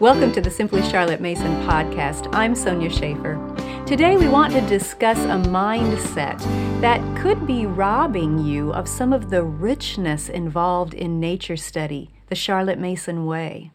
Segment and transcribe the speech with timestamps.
[0.00, 2.28] Welcome to the Simply Charlotte Mason podcast.
[2.34, 3.38] I'm Sonya Shafer.
[3.86, 6.36] Today we want to discuss a mindset
[6.80, 12.34] that could be robbing you of some of the richness involved in nature study, the
[12.34, 13.70] Charlotte Mason way.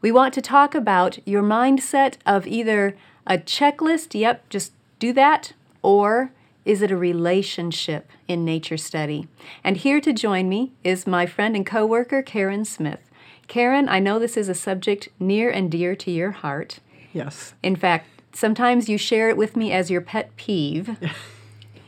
[0.00, 2.96] We want to talk about your mindset of either
[3.26, 6.32] a checklist, yep, just do that, or
[6.64, 9.28] is it a relationship in nature study?
[9.62, 13.05] And here to join me is my friend and coworker Karen Smith.
[13.48, 16.80] Karen, I know this is a subject near and dear to your heart.
[17.12, 17.54] Yes.
[17.62, 20.96] In fact, sometimes you share it with me as your pet peeve.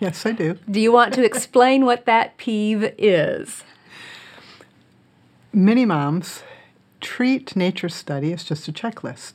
[0.00, 0.56] Yes, I do.
[0.70, 3.64] Do you want to explain what that peeve is?
[5.52, 6.42] Many moms
[7.00, 9.34] treat nature study as just a checklist.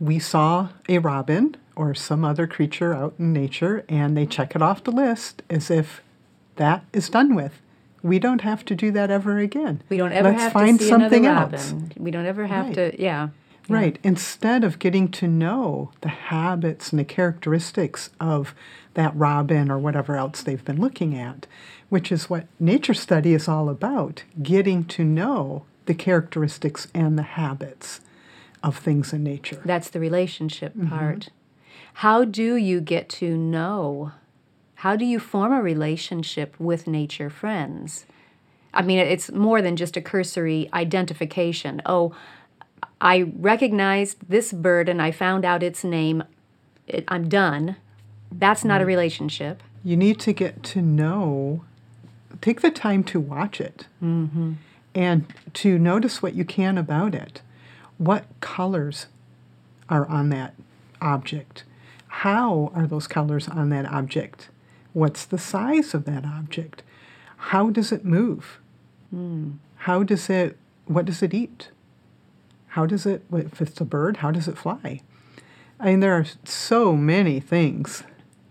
[0.00, 4.62] We saw a robin or some other creature out in nature and they check it
[4.62, 6.02] off the list as if
[6.56, 7.60] that is done with.
[8.02, 9.82] We don't have to do that ever again.
[9.88, 11.72] We don't ever Let's have find to see something another else.
[11.72, 11.92] robin.
[11.98, 12.74] We don't ever have Right.
[12.74, 13.28] to, yeah.
[13.68, 13.98] Right.
[14.02, 18.54] Instead of getting to know the habits and the characteristics of
[18.94, 21.46] that robin or whatever else they've been looking at,
[21.88, 27.22] which is what nature study is all about getting to know the characteristics and the
[27.22, 28.00] habits
[28.62, 29.60] of things in nature.
[29.64, 30.88] That's the relationship Mm-hmm.
[30.88, 31.28] part.
[31.94, 34.12] How do you get to know?
[34.80, 38.06] How do you form a relationship with nature friends?
[38.72, 41.82] I mean, it's more than just a cursory identification.
[41.84, 42.14] Oh,
[42.98, 46.22] I recognized this bird and I found out its name.
[46.86, 47.76] It, I'm done.
[48.32, 48.68] That's Mm-hmm.
[48.68, 49.62] not a relationship.
[49.84, 51.62] You need to get to know,
[52.40, 53.86] take the time to watch it
[54.94, 57.42] and to notice what you can about it.
[57.98, 59.08] What colors
[59.90, 60.54] are on that
[61.02, 61.64] object?
[62.08, 64.48] How are those colors on that object?
[64.92, 66.82] What's the size of that object?
[67.36, 68.58] How does it move?
[69.10, 69.52] Hmm.
[69.76, 71.70] How does it, what does it eat?
[72.68, 75.00] How does it, if it's a bird, how does it fly?
[75.78, 78.04] I mean, there are so many things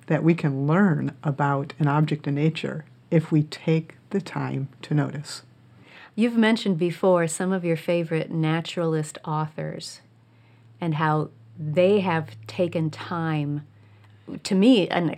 [0.08, 4.94] that we can learn about an object in nature if we take the time to
[4.94, 5.44] notice.
[6.16, 10.02] You've mentioned before some of your favorite naturalist authors
[10.82, 13.66] and how they have taken time,
[14.44, 15.10] to me, an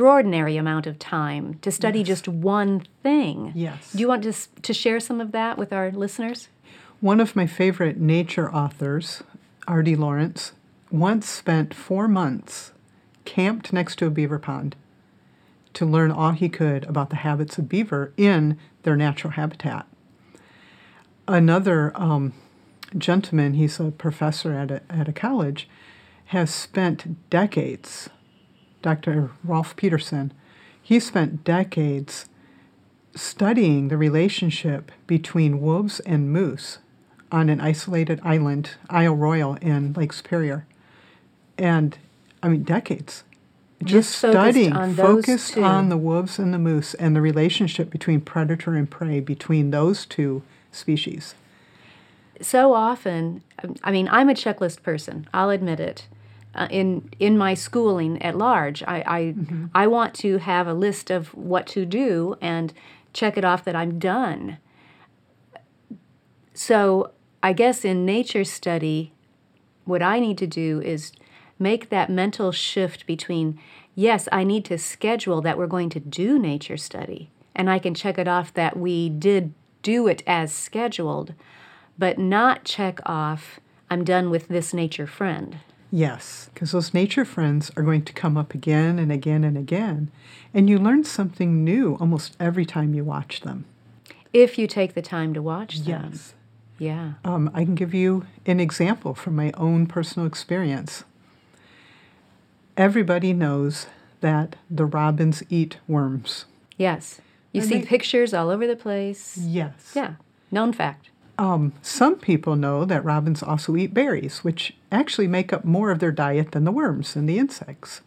[0.00, 3.52] extraordinary amount of time to study just one thing.
[3.54, 3.92] Yes.
[3.92, 6.48] Do you want to, to share some of that with our listeners?
[7.00, 9.22] One of my favorite nature authors,
[9.68, 9.96] R.D.
[9.96, 10.52] Lawrence,
[10.90, 12.72] once spent four months
[13.26, 14.74] camped next to a beaver pond
[15.74, 19.86] to learn all he could about the habits of beaver in their natural habitat.
[21.28, 22.32] Another um,
[22.96, 25.68] gentleman, he's a professor at a, at a college,
[26.28, 28.08] has spent decades,
[28.82, 29.30] Dr.
[29.44, 30.32] Rolf Peterson,
[30.82, 32.26] he spent decades
[33.14, 36.78] studying the relationship between wolves and moose
[37.32, 40.66] on an isolated island, Isle Royale in Lake Superior.
[41.58, 41.96] And
[42.42, 43.24] I mean, decades.
[43.82, 47.88] Just, Just focused studying, on focused on the wolves and the moose and the relationship
[47.88, 51.34] between predator and prey between those two species.
[52.42, 53.42] so often
[53.82, 56.06] i mean i'm a checklist person i'll admit it
[56.54, 58.82] uh, in in my schooling at large.
[58.84, 59.34] I
[59.74, 62.72] I, I want to have a list of what to do and
[63.12, 64.58] check it off that i'm done.
[66.54, 67.10] So
[67.42, 69.12] i guess in nature study
[69.84, 71.12] what i need to do is
[71.58, 73.58] make that mental shift between
[73.94, 77.94] yes i need to schedule that we're going to do nature study and i can
[77.94, 79.52] check it off that we did
[79.82, 81.34] do it as scheduled
[81.98, 83.58] but not check off
[83.88, 85.58] i'm done with this nature friend
[85.92, 90.10] Yes, because those nature friends are going to come up again and again and again.
[90.54, 93.64] And you learn something new almost every time you watch them.
[94.32, 96.34] if you take the time to watch them Yes.
[96.78, 101.02] yeah Um, I can give you an example from my own personal experience.
[102.76, 103.86] Everybody knows
[104.20, 106.44] that the robins eat worms.
[106.76, 107.20] yes
[107.52, 109.92] you And see they- pictures all over the place Yes.
[109.96, 110.14] yeah
[110.52, 115.64] known fact Um, some people know that robins also eat berries, which actually make up
[115.64, 118.02] more of their diet than the worms and the insects.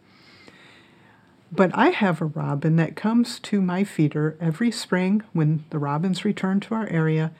[1.50, 6.24] But I have a robin that comes to my feeder every spring when the robins
[6.24, 7.32] return to our area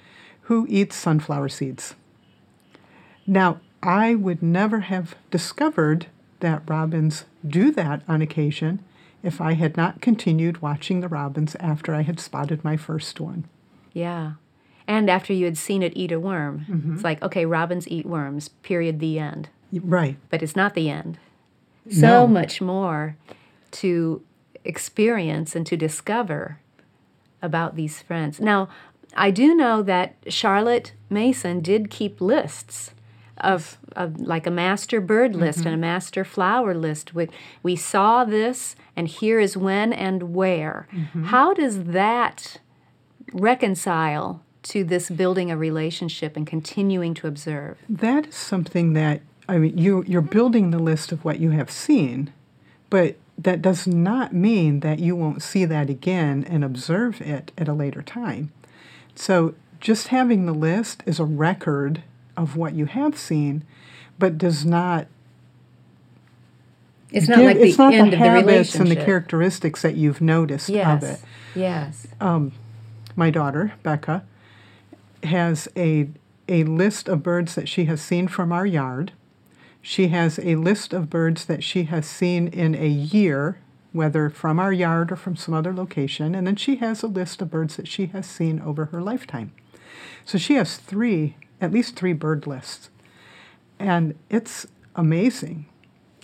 [0.43, 1.95] who eats sunflower seeds.
[3.25, 6.09] Now, I would never have discovered
[6.41, 8.85] that robins do that on occasion
[9.23, 13.45] if I had not continued watching the robins after I had spotted my first one.
[13.93, 14.33] Yeah.
[14.87, 16.95] And after you had seen it eat a worm, Mm-hmm.
[16.95, 19.49] it's like, okay, robins eat worms, period, the end.
[19.73, 20.17] Right.
[20.31, 21.19] But it's not the end.
[21.91, 22.27] So No.
[22.27, 23.17] much more
[23.73, 24.23] to
[24.65, 26.59] experience and to discover
[27.43, 28.41] about these friends.
[28.41, 28.69] Now,
[29.17, 32.93] I do know that Charlotte Mason did keep lists
[33.39, 37.15] of, of like a master bird list and a master flower list.
[37.15, 37.29] We,
[37.63, 40.87] we saw this, and here is when and where.
[41.25, 42.59] How does that
[43.33, 47.79] reconcile to this building a relationship and continuing to observe?
[47.89, 51.71] That is something that I mean you you're building the list of what you have
[51.71, 52.33] seen,
[52.91, 57.69] but that does not mean that you won't see that again and observe it at
[57.69, 58.53] a later time.
[59.15, 62.03] So just having the list is a record
[62.37, 63.65] of what you have seen,
[64.19, 65.07] but does not
[67.11, 68.81] It's not give- like it's the not end the of the habits relationship.
[68.81, 71.03] and the characteristics that you've noticed yes.
[71.03, 71.21] of it.
[71.55, 72.07] Yes.
[72.21, 72.53] Um,
[73.17, 74.25] my daughter Becca
[75.27, 76.09] has a
[76.49, 79.13] a list of birds that she has seen from our yard.
[79.81, 83.59] She has a list of birds that she has seen in a year,
[83.93, 87.41] whether from our yard or from some other location, and then she has a list
[87.41, 89.53] of birds that she has seen over her lifetime.
[90.25, 92.91] So she has three, at least three bird lists.
[93.79, 95.67] And it's amazing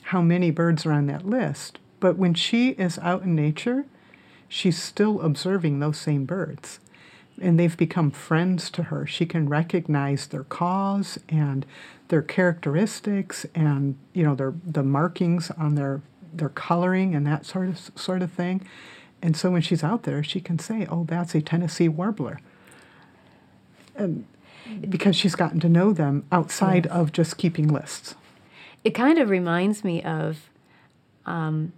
[0.05, 1.79] how many birds are on that list.
[1.99, 3.85] But when she is out in nature,
[4.49, 6.81] she's still observing those same birds.
[7.41, 9.07] And they've become friends to her.
[9.07, 11.65] She can recognize their calls and
[12.09, 16.03] their characteristics and you know their the markings on their
[16.33, 18.67] their coloring and that sort of sort of thing.
[19.23, 22.41] And so when she's out there, she can say, "Oh, that's a Tennessee warbler."
[23.97, 24.27] And
[24.89, 28.15] because she's gotten to know them outside of just keeping lists.
[28.85, 30.49] It kind of reminds me of
[31.27, 31.73] um,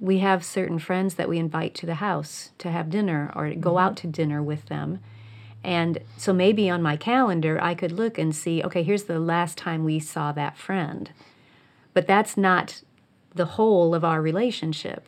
[0.00, 3.70] we have certain friends that we invite to the house to have dinner or go
[3.70, 3.78] mm-hmm.
[3.78, 5.00] out to dinner with them.
[5.64, 9.56] And so maybe on my calendar, I could look and see, okay, here's the last
[9.56, 11.10] time we saw that friend.
[11.94, 12.82] But that's not
[13.34, 15.06] the whole of our relationship.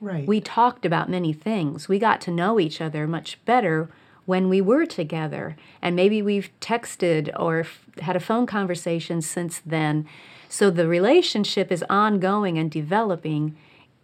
[0.00, 0.26] Right.
[0.26, 1.88] We talked about many things.
[1.88, 3.88] We got to know each other much better
[4.26, 5.56] when we were together.
[5.80, 10.06] And maybe we've texted or f- had a phone conversation since then.
[10.48, 13.56] So the relationship is ongoing and developing,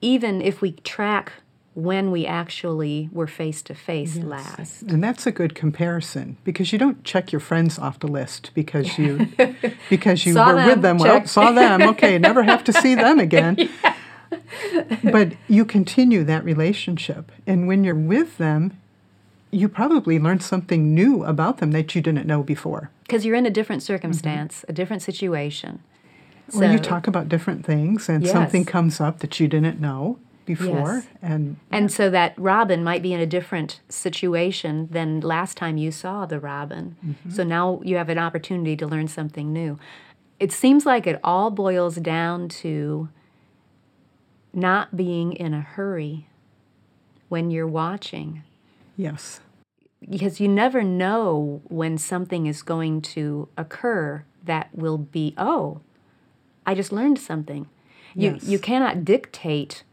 [0.02, 1.32] even if we track
[1.75, 4.82] when we actually were face to face last.
[4.82, 8.99] And that's a good comparison because you don't check your friends off the list because
[8.99, 9.28] you
[9.88, 10.99] because you Saw were them, with them.
[10.99, 11.82] Well, saw them.
[11.82, 13.70] Okay, never have to see them again.
[15.02, 18.78] But you continue that relationship, and when you're with them,
[19.50, 22.90] you probably learned something new about them that you didn't know before.
[23.02, 23.94] Because you're in a different mm-hmm.
[23.94, 25.81] circumstance, a different situation.
[26.54, 28.32] Or you talk about different things, and Yes.
[28.32, 31.06] something comes up that you didn't know before, Yes.
[31.22, 35.90] and And so that robin might be in a different situation than last time you
[35.93, 36.96] saw the robin.
[37.04, 37.31] Mm-hmm.
[37.31, 39.78] So now you have an opportunity to learn something new.
[40.40, 43.08] It seems like it all boils down to
[44.52, 46.26] not being in a hurry
[47.28, 48.43] when you're watching
[48.96, 49.40] yes,
[50.10, 55.81] because you never know when something is going to occur that will be oh
[56.67, 57.67] i just learned something
[58.14, 58.44] you Yes.
[58.44, 59.85] you cannot dictate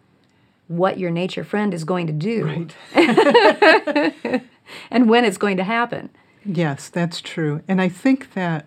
[0.67, 2.45] what your nature friend is going to do
[2.93, 4.43] right.
[4.91, 6.09] and when it's going to happen
[6.45, 7.61] Yes, that's true.
[7.67, 8.65] And I think that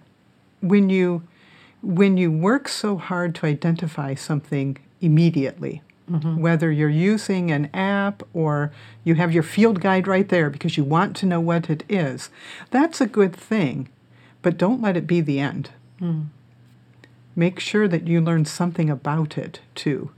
[0.60, 1.22] when you
[1.82, 6.38] when you work so hard to identify something immediately, mm-hmm.
[6.38, 8.70] whether you're using an app or
[9.02, 12.31] you have your field guide right there because you want to know what it is,
[12.70, 13.88] that's a good thing.
[14.43, 15.70] But don't let it be the end.
[16.00, 16.26] Mm.
[17.34, 20.10] Make sure that you learn something about it too,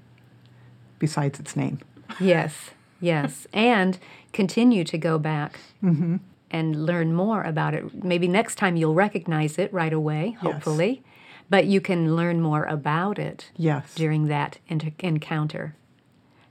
[0.98, 1.78] besides its name.
[2.20, 3.98] yes yes and
[4.32, 6.16] continue to go back mm-hmm.
[6.50, 10.40] and learn more about it maybe next time you'll recognize it right away Yes.
[10.42, 11.02] hopefully
[11.50, 13.94] but you can learn more about it Yes.
[13.94, 15.74] during that inter- encounter.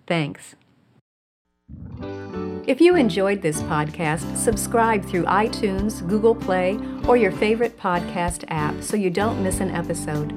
[0.06, 0.56] Thanks.
[2.68, 6.78] If you enjoyed this podcast, subscribe through iTunes, Google Play,
[7.08, 10.32] or your favorite podcast app so you don't miss an episode.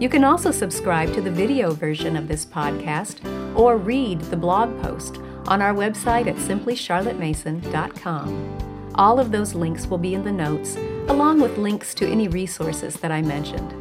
[0.00, 3.18] You can also subscribe to the video version of this podcast
[3.58, 8.92] or read the blog post on our website at simplycharlottemason.com.
[8.94, 10.76] All of those links will be in the notes,
[11.08, 13.74] along with links to any resources that I mentioned.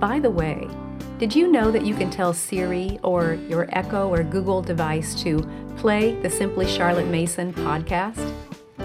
[0.00, 0.66] By the way,
[1.18, 5.48] did you know that you can tell Siri or your Echo or Google device to
[5.76, 8.34] play the Simply Charlotte Mason podcast?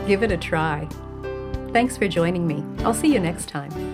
[0.08, 0.88] Give it a try.
[1.72, 2.64] Thanks for joining me.
[2.84, 3.89] I'll see you next time.